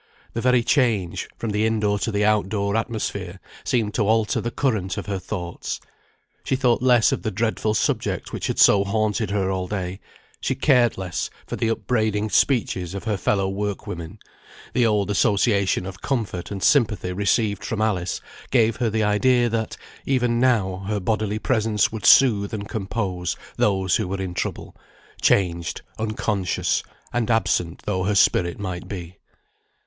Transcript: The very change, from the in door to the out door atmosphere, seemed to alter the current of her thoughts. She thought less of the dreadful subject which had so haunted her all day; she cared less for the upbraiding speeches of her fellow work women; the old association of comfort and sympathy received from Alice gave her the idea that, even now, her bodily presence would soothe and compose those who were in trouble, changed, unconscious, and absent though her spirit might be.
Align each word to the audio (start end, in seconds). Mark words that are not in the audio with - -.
The 0.33 0.41
very 0.41 0.63
change, 0.63 1.29
from 1.37 1.51
the 1.51 1.63
in 1.63 1.79
door 1.81 1.99
to 1.99 2.11
the 2.11 2.25
out 2.25 2.49
door 2.49 2.75
atmosphere, 2.75 3.39
seemed 3.63 3.93
to 3.93 4.07
alter 4.07 4.41
the 4.41 4.49
current 4.49 4.97
of 4.97 5.05
her 5.05 5.19
thoughts. 5.19 5.79
She 6.43 6.55
thought 6.55 6.81
less 6.81 7.11
of 7.11 7.21
the 7.21 7.29
dreadful 7.29 7.75
subject 7.75 8.33
which 8.33 8.47
had 8.47 8.57
so 8.57 8.83
haunted 8.83 9.29
her 9.29 9.51
all 9.51 9.67
day; 9.67 9.99
she 10.39 10.55
cared 10.55 10.97
less 10.97 11.29
for 11.45 11.55
the 11.55 11.67
upbraiding 11.69 12.31
speeches 12.31 12.95
of 12.95 13.03
her 13.03 13.15
fellow 13.15 13.47
work 13.47 13.85
women; 13.85 14.17
the 14.73 14.87
old 14.87 15.11
association 15.11 15.85
of 15.85 16.01
comfort 16.01 16.49
and 16.49 16.63
sympathy 16.63 17.13
received 17.13 17.63
from 17.63 17.79
Alice 17.79 18.21
gave 18.49 18.77
her 18.77 18.89
the 18.89 19.03
idea 19.03 19.49
that, 19.49 19.77
even 20.03 20.39
now, 20.39 20.83
her 20.87 20.99
bodily 20.99 21.37
presence 21.37 21.91
would 21.91 22.07
soothe 22.07 22.55
and 22.55 22.67
compose 22.67 23.35
those 23.57 23.97
who 23.97 24.07
were 24.07 24.19
in 24.19 24.33
trouble, 24.33 24.75
changed, 25.21 25.83
unconscious, 25.99 26.81
and 27.13 27.29
absent 27.29 27.83
though 27.85 28.03
her 28.05 28.15
spirit 28.15 28.57
might 28.57 28.87
be. 28.87 29.19